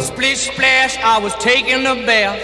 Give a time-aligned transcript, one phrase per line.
[0.00, 2.38] Splish splash, I was taking a bath.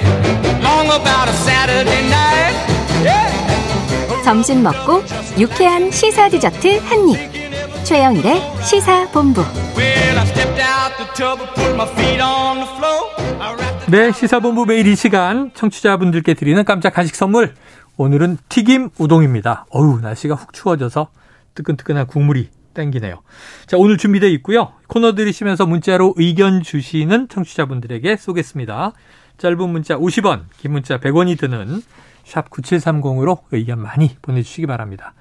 [0.63, 2.55] Long about a Saturday night.
[3.03, 4.25] Yeah.
[4.25, 5.03] 점심 먹고
[5.39, 7.85] 유쾌한 시사 디저트 한 입.
[7.85, 9.43] 최영일의 시사 본부.
[9.77, 13.11] Well, I stepped out the tub and put my feet on the floor.
[13.41, 17.55] I wrapped 네, 시사본부 매일 이 시간 청취자분들께 드리는 깜짝 간식 선물.
[17.97, 19.67] 오늘은 튀김 우동입니다.
[19.71, 21.09] 어우, 날씨가 훅 추워져서
[21.55, 23.23] 뜨끈뜨끈한 국물이 땡기네요.
[23.67, 24.73] 자, 오늘 준비되어 있고요.
[24.89, 28.93] 코너 들이시면서 문자로 의견 주시는 청취자분들에게 쏘겠습니다.
[29.39, 31.83] 짧은 문자 50원, 긴 문자 100원이 드는
[32.25, 35.15] 샵 9730으로 의견 많이 보내주시기 바랍니다.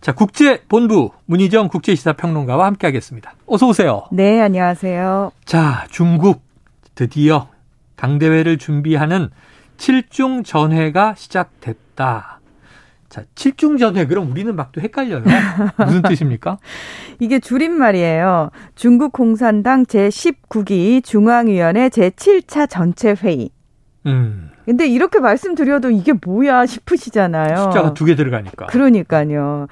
[0.00, 3.34] 자, 국제본부 문희정 국제시사평론가와 함께하겠습니다.
[3.46, 4.04] 어서 오세요.
[4.10, 5.32] 네, 안녕하세요.
[5.44, 6.42] 자, 중국
[6.94, 7.48] 드디어
[7.96, 9.28] 당대회를 준비하는
[9.76, 12.39] 7중 전회가 시작됐다.
[13.10, 15.24] 자, 7중 전회 그럼 우리는 막 또 헷갈려요.
[15.84, 16.58] 무슨 뜻입니까?
[17.18, 18.50] 이게 줄임말이에요.
[18.76, 23.50] 중국 공산당 제19기 중앙위원회 제7차 전체 회의.
[24.06, 24.50] 음.
[24.70, 27.56] 근데 이렇게 말씀드려도 이게 뭐야 싶으시잖아요.
[27.56, 28.66] 숫자가 두 개 들어가니까.
[28.66, 29.66] 그러니까요.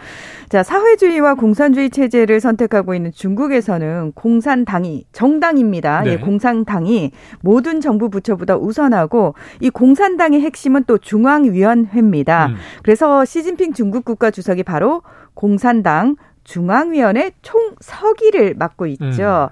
[0.49, 6.01] 자, 사회주의와 공산주의 체제를 선택하고 있는 중국에서는 공산당이 정당입니다.
[6.03, 6.13] 네.
[6.13, 12.47] 예, 공산당이 모든 정부 부처보다 우선하고 이 공산당의 핵심은 또 중앙위원회입니다.
[12.47, 12.57] 음.
[12.83, 15.03] 그래서 시진핑 중국 국가 주석이 바로
[15.35, 16.17] 공산당
[16.49, 18.89] 중앙위원회 총서기를 맡고 음.
[18.91, 19.51] 있죠.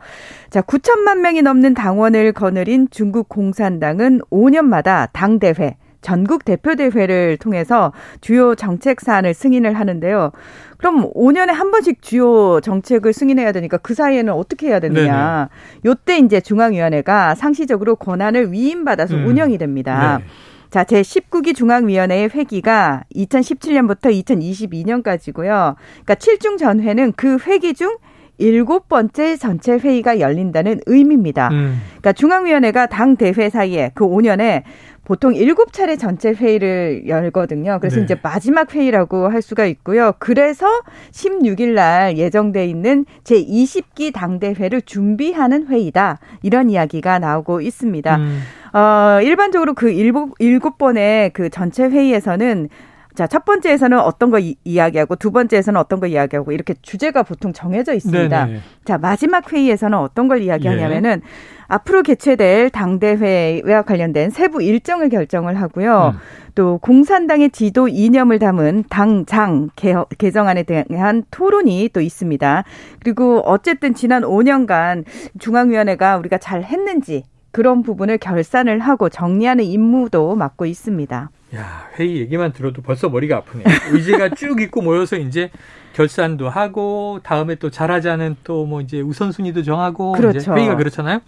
[0.48, 9.00] 자, 9천만 명이 넘는 당원을 거느린 중국 공산당은 5년마다 당대회, 전국 대표대회를 통해서 주요 정책
[9.02, 10.30] 사안을 승인을 하는데요.
[10.78, 15.48] 그럼 5년에 한 번씩 주요 정책을 승인해야 되니까 그 사이에는 어떻게 해야 되느냐.
[15.84, 19.26] 요때 이제 중앙위원회가 상시적으로 권한을 위임받아서 음.
[19.26, 20.18] 운영이 됩니다.
[20.20, 20.26] 네.
[20.70, 25.76] 자, 제19기 중앙위원회의 회기가 2017년부터 2022년까지고요.
[25.76, 27.96] 그러니까 7중 전회는 그 회기 중
[28.38, 31.48] 일곱 번째 전체 회의가 열린다는 의미입니다.
[31.52, 31.80] 음.
[31.88, 34.62] 그러니까 중앙위원회가 당 대회 사이에 그 5년에
[35.04, 37.78] 보통 일곱 차례 전체 회의를 열거든요.
[37.80, 38.02] 그래서 네.
[38.02, 40.12] 이제 마지막 회의라고 할 수가 있고요.
[40.18, 40.66] 그래서
[41.12, 46.18] 16일 날 예정돼 있는 제20기 당대회를 준비하는 회의다.
[46.42, 48.16] 이런 이야기가 나오고 있습니다.
[48.16, 48.40] 음.
[48.76, 52.68] 어, 일반적으로 그 일곱, 일곱 번의 그 전체 회의에서는
[53.14, 57.54] 자, 첫 번째에서는 어떤 거 이, 이야기하고 두 번째에서는 어떤 거 이야기하고 이렇게 주제가 보통
[57.54, 58.44] 정해져 있습니다.
[58.44, 58.58] 네네.
[58.84, 61.22] 자, 마지막 회의에서는 어떤 걸 이야기하냐면은
[61.68, 66.12] 앞으로 개최될 당대회와 관련된 세부 일정을 결정을 하고요.
[66.14, 66.20] 음.
[66.54, 72.64] 또 공산당의 지도 이념을 담은 당장 개- 개정안에 대한 토론이 또 있습니다.
[73.00, 75.04] 그리고 어쨌든 지난 5년간
[75.38, 77.24] 중앙위원회가 우리가 잘 했는지
[77.56, 81.30] 그런 부분을 결산을 하고 정리하는 임무도 맡고 있습니다.
[81.54, 83.64] 야, 회의 얘기만 들어도 벌써 머리가 아프네.
[83.92, 85.50] 의제가 쭉 있고 모여서 이제
[85.94, 90.54] 결산도 하고 다음에 또 잘하자는 또 뭐 이제 우선순위도 정하고 그렇죠.
[90.54, 91.20] 회의가 그렇잖아요.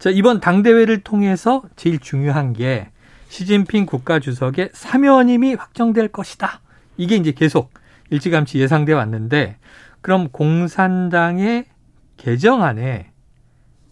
[0.00, 2.88] 자, 이번 당대회를 통해서 제일 중요한 게
[3.28, 6.60] 시진핑 국가 주석의 사면임이 확정될 것이다.
[6.96, 7.70] 이게 이제 계속
[8.10, 9.58] 일찌감치 예상돼 왔는데
[10.00, 11.66] 그럼 공산당의
[12.16, 13.12] 개정안에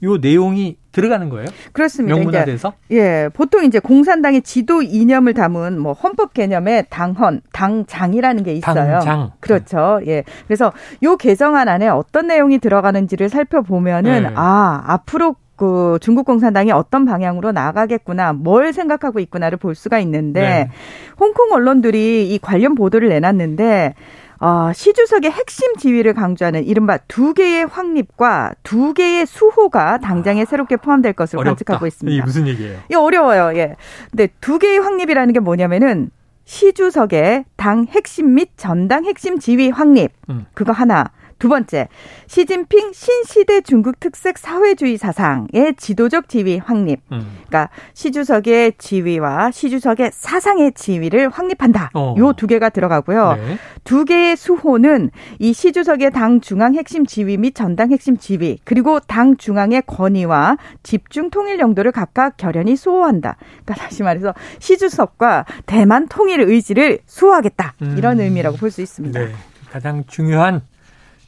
[0.03, 1.47] 요 내용이 들어가는 거예요?
[1.73, 2.15] 그렇습니다.
[2.15, 2.73] 명문화돼서?
[2.91, 8.93] 예, 보통 이제 공산당의 지도 이념을 담은 뭐 헌법 개념에 당헌, 당장이라는 게 있어요.
[8.93, 9.33] 당장.
[9.41, 10.01] 그렇죠.
[10.07, 10.25] 예.
[10.47, 14.31] 그래서 요 개정안 안에 어떤 내용이 들어가는지를 살펴보면은 네.
[14.35, 20.71] 아, 앞으로 그 중국 공산당이 어떤 방향으로 나가겠구나, 뭘 생각하고 있구나를 볼 수가 있는데 네.
[21.19, 23.95] 홍콩 언론들이 이 관련 보도를 내놨는데
[24.41, 30.77] 어, 시 주석의 핵심 지위를 강조하는 이른바 두 개의 확립과 두 개의 수호가 당장에 새롭게
[30.77, 31.55] 포함될 것으로 어렵다.
[31.55, 32.25] 관측하고 이게 있습니다.
[32.25, 32.79] 무슨 얘기예요?
[32.87, 33.59] 이게 어려워요.
[33.59, 33.77] 예.
[34.11, 36.11] 근데 두 개의 확립이라는 게 뭐냐면은
[36.45, 40.13] 시 주석의 당 핵심 및 전당 핵심 지위 확립.
[40.31, 40.47] 음.
[40.55, 41.11] 그거 하나.
[41.39, 41.89] 두 번째,
[42.29, 47.01] 시진핑 신시대 중국 특색 사회주의 사상의 지도적 지위 확립.
[47.13, 47.27] 음.
[47.47, 51.91] 그러니까 시주석의 지위와 시주석의 사상의 지위를 확립한다.
[51.95, 52.15] 어.
[52.17, 53.35] 요두 개가 들어가고요.
[53.35, 53.59] 네.
[53.85, 59.37] 두 개의 수호는 이 시주석의 당 중앙 핵심 지위 및 전당 핵심 지위 그리고 당
[59.37, 63.37] 중앙의 권위와 집중 통일 용도를 각각 결연히 수호한다.
[63.65, 67.75] 그러니까 다시 말해서 시주석과 대만 통일 의지를 수호하겠다.
[67.97, 68.25] 이런 음.
[68.25, 69.21] 의미라고 볼 수 있습니다.
[69.21, 69.33] 네.
[69.71, 70.63] 가장 중요한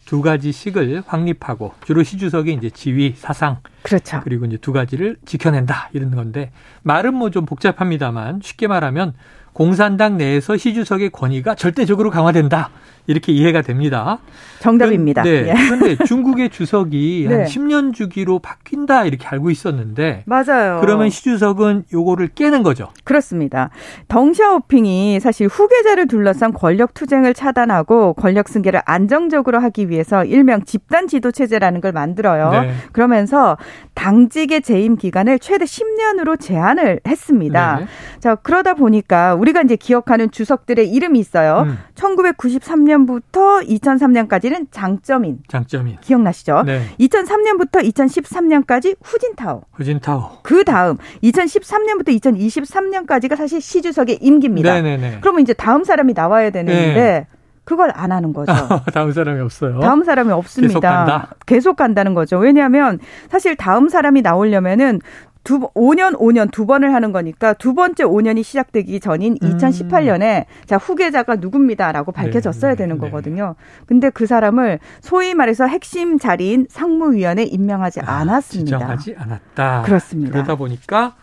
[0.08, 4.22] 두 가지 식을 확립하고 주로 시주석의 이제 지위, 사상 그렇죠.
[4.24, 6.50] 그리고 이제 두 가지를 지켜낸다 이런 건데
[6.82, 9.12] 말은 뭐 좀 복잡합니다만 쉽게 말하면
[9.52, 12.70] 공산당 내에서 시주석의 권위가 절대적으로 강화된다
[13.08, 14.18] 이렇게 이해가 됩니다.
[14.60, 15.22] 정답입니다.
[15.22, 15.48] 네.
[15.48, 15.54] 예.
[15.54, 17.34] 그런데 중국의 주석이 네.
[17.34, 20.78] 한 10년 주기로 바뀐다 이렇게 알고 있었는데 맞아요.
[20.80, 22.88] 그러면 시 주석은 요거를 깨는 거죠.
[23.04, 23.70] 그렇습니다.
[24.08, 31.30] 덩샤오핑이 사실 후계자를 둘러싼 권력 투쟁을 차단하고 권력 승계를 안정적으로 하기 위해서 일명 집단 지도
[31.30, 32.50] 체제라는 걸 만들어요.
[32.50, 32.72] 네.
[32.92, 33.56] 그러면서
[33.94, 37.78] 당직의 재임 기간을 최대 10년으로 제한을 했습니다.
[37.80, 37.86] 네.
[38.20, 41.64] 자, 그러다 보니까 우리가 이제 기억하는 주석들의 이름이 있어요.
[41.66, 45.98] 음, 1993년 부터 2003년까지는 장점인 장점인.
[46.00, 46.62] 기억나시죠?
[46.64, 46.82] 네.
[47.00, 49.62] 2003년부터 2013년까지 후진타오.
[49.72, 50.38] 후진타오.
[50.42, 54.74] 그 다음 2013년부터 2023년까지가 사실 시 주석의 임기입니다.
[54.74, 55.18] 네네네.
[55.20, 57.26] 그러면 이제 다음 사람이 나와야 되는데 네.
[57.68, 58.50] 그걸 안 하는 거죠.
[58.94, 59.80] 다음 사람이 없어요.
[59.80, 60.72] 다음 사람이 없습니다.
[60.72, 61.34] 계속 간다?
[61.44, 62.38] 계속 간다는 거죠.
[62.38, 62.98] 왜냐하면
[63.30, 65.00] 사실 다음 사람이 나오려면은
[65.48, 69.56] 두, 5년, 5년 두 번을 하는 거니까 두 번째 5년이 시작되기 전인 음.
[69.56, 73.00] 2018년에 자, 후계자가 누굽니다라고 밝혀졌어야 네, 되는 네.
[73.00, 73.54] 거거든요.
[73.86, 78.76] 근데 그 사람을 소위 말해서 핵심 자리인 상무위원회에 임명하지 않았습니다.
[78.76, 79.82] 아, 지정하지 않았다.
[79.86, 80.32] 그렇습니다.
[80.32, 81.14] 그러다 보니까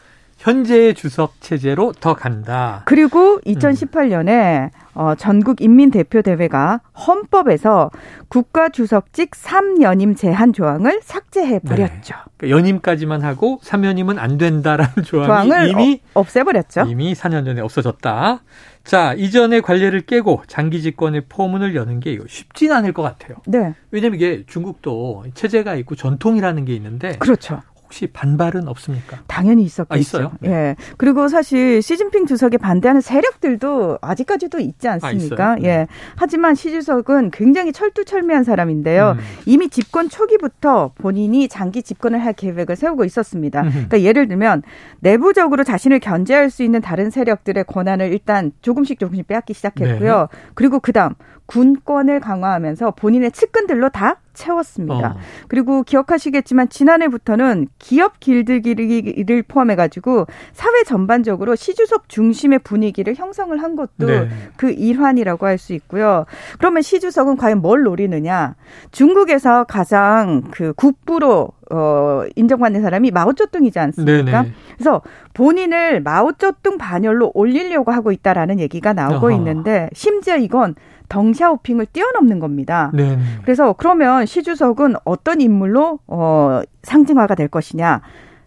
[0.46, 2.84] 현재의 주석 체제로 더 간다.
[2.86, 7.90] 그리고 2018년에 어, 전국 인민 대표 대회가 헌법에서
[8.28, 12.14] 국가 주석직 3연임 제한 조항을 삭제해 버렸죠.
[12.38, 16.84] 그러니까 연임까지만 하고 3연임은 안 된다라는 조항이 조항을 이미 어, 없애버렸죠.
[16.90, 18.44] 이미 4년 전에 없어졌다.
[18.84, 23.38] 자, 이전의 관례를 깨고 장기 집권의 포문을 여는 게 이거 쉽진 않을 것 같아요.
[23.48, 27.62] 네, 왜냐면 이게 중국도 체제가 있고 전통이라는 게 있는데 그렇죠.
[27.86, 29.20] 혹시 반발은 없습니까?
[29.28, 29.94] 당연히 있었겠죠.
[29.94, 30.32] 아, 있어요?
[30.42, 30.50] 네.
[30.50, 30.76] 예.
[30.98, 35.52] 그리고 사실 시진핑 주석에 반대하는 세력들도 아직까지도 있지 않습니까?
[35.52, 35.68] 아, 있어요?
[35.68, 35.88] 예.
[36.16, 39.16] 하지만 시 주석은 굉장히 철두철미한 사람인데요.
[39.18, 39.24] 음.
[39.46, 43.62] 이미 집권 초기부터 본인이 장기 집권을 할 계획을 세우고 있었습니다.
[43.62, 43.72] 음흠.
[43.72, 44.64] 그러니까 예를 들면
[45.00, 50.20] 내부적으로 자신을 견제할 수 있는 다른 세력들의 권한을 일단 조금씩 조금씩 빼앗기 시작했고요.
[50.32, 50.38] 네.
[50.56, 51.14] 그리고 그다음
[51.46, 55.14] 군권을 강화하면서 본인의 측근들로 다 채웠습니다.
[55.14, 55.18] 어.
[55.48, 64.06] 그리고 기억하시겠지만 지난해부터는 기업 길들기를 포함해 가지고 사회 전반적으로 시주석 중심의 분위기를 형성을 한 것도
[64.06, 64.30] 네.
[64.58, 66.26] 그 일환이라고 할 수 있고요.
[66.58, 68.56] 그러면 시주석은 과연 뭘 노리느냐?
[68.92, 74.42] 중국에서 가장 그 국부로 어 인정받는 사람이 마오쩌둥이지 않습니까?
[74.42, 74.54] 네네.
[74.77, 75.01] 그래서
[75.33, 79.31] 본인을 마오쩌둥 반열로 올리려고 하고 있다라는 얘기가 나오고 어허.
[79.36, 80.75] 있는데 심지어 이건
[81.10, 82.92] 덩샤오핑을 뛰어넘는 겁니다.
[82.94, 83.18] 네.
[83.44, 88.01] 그래서 그러면 시 주석은 어떤 인물로 어 상징화가 될 것이냐?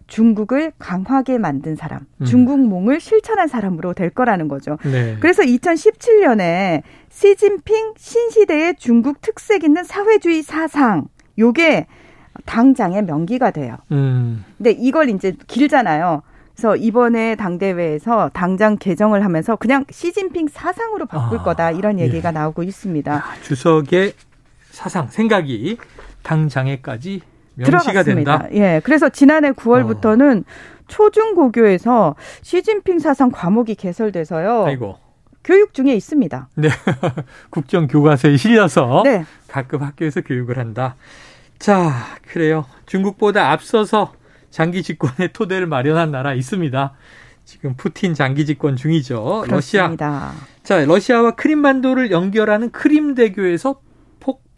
[0.07, 2.25] 중국을 강하게 만든 사람, 음.
[2.25, 4.77] 중국몽을 실천한 사람으로 될 거라는 거죠.
[4.83, 5.15] 네.
[5.19, 11.05] 그래서 2017년에 시진핑 신시대의 중국 특색 있는 사회주의 사상,
[11.37, 11.85] 요게
[12.45, 13.77] 당장의 명기가 돼요.
[13.91, 14.43] 음.
[14.57, 16.21] 근데 이걸 이제 길잖아요.
[16.53, 22.03] 그래서 이번에 당대회에서 당장 개정을 하면서 그냥 시진핑 사상으로 바꿀 아, 거다 이런 예.
[22.03, 23.13] 얘기가 나오고 있습니다.
[23.13, 24.13] 아, 주석의
[24.71, 25.77] 사상, 생각이
[26.23, 27.21] 당장에까지
[27.55, 28.39] 명시가 들어갔습니다.
[28.39, 28.55] 된다.
[28.55, 28.81] 예.
[28.83, 30.43] 그래서 지난해 9월부터는
[30.87, 34.65] 초중고교에서 시진핑 사상 과목이 개설돼서요.
[34.65, 34.97] 아이고.
[35.43, 36.49] 교육 중에 있습니다.
[36.55, 36.67] 네.
[37.49, 39.23] 국정 교과서에 실려서 네.
[39.47, 40.95] 가끔 학교에서 교육을 한다.
[41.59, 41.91] 자,
[42.25, 42.65] 그래요.
[42.85, 44.13] 중국보다 앞서서
[44.49, 46.93] 장기 집권의 토대를 마련한 나라 있습니다.
[47.43, 49.43] 지금 푸틴 장기 집권 중이죠.
[49.47, 49.89] 러시아.
[49.89, 50.31] 그렇습니다.
[50.63, 53.81] 자, 러시아와 크림반도를 연결하는 크림대교에서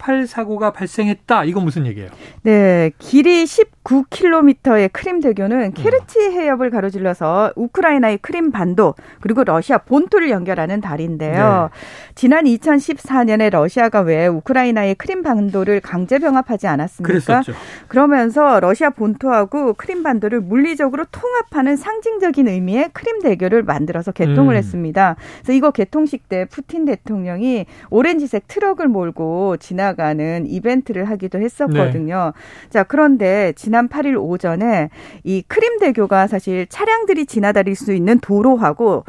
[0.02, 1.44] 폭발 사고가 발생했다.
[1.44, 2.10] 이건 무슨 얘기예요?
[2.42, 5.20] 네, 길이 19km의 크림 음.
[5.20, 11.70] 대교는 케르치 해협을 가로질러서 우크라이나의 크림 반도 그리고 러시아 본토를 연결하는 다리인데요.
[11.72, 12.12] 네.
[12.16, 17.06] 지난 2014년에 러시아가 왜 우크라이나의 크림 반도를 강제 병합하지 않았습니까?
[17.06, 17.52] 그랬었죠.
[17.86, 24.58] 그러면서 러시아 본토하고 크림 반도를 물리적으로 통합하는 상징적인 의미의 크림 대교를 만들어서 개통을 음.
[24.58, 25.14] 했습니다.
[25.38, 32.32] 그래서 이거 개통식 때 푸틴 대통령이 오렌지색 트럭을 몰고 지나 가는 이벤트를 하기도 했었거든요.
[32.70, 34.90] 자, 그런데 지난 8일 오전에
[35.24, 39.04] 이 크림 대교가 사실 차량들이 지나다닐 수 있는 도로하고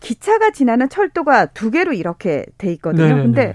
[0.00, 3.04] 기차가 지나는 철도가 두 개로 이렇게 돼 있거든요.
[3.04, 3.22] 네네네.
[3.22, 3.54] 근데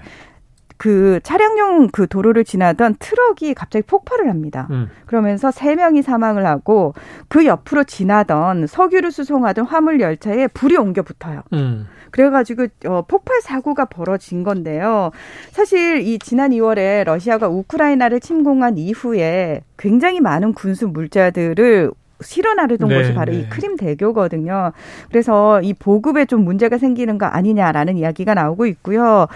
[0.78, 4.68] 그 차량용 그 도로를 지나던 트럭이 갑자기 폭발을 합니다.
[4.70, 4.90] 음.
[5.06, 6.94] 그러면서 세 명이 사망을 하고
[7.28, 11.42] 그 옆으로 지나던 석유를 수송하던 화물 열차에 불이 옮겨 붙어요.
[11.52, 11.86] 음.
[12.10, 15.10] 그래가지고 어, 폭발 사고가 벌어진 건데요.
[15.50, 23.14] 사실 이 지난 2월에 러시아가 우크라이나를 침공한 이후에 굉장히 많은 군수 물자들을 실어나르던 네, 곳이
[23.14, 23.40] 바로 네.
[23.40, 24.72] 이 크림 대교거든요.
[25.10, 29.26] 그래서 이 보급에 좀 문제가 생기는 거 아니냐라는 이야기가 나오고 있고요.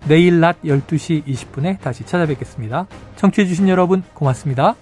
[0.07, 2.87] 내일 낮 12시 20분에 다시 찾아뵙겠습니다.
[3.17, 4.75] 청취해 주신 여러분 고맙습니다.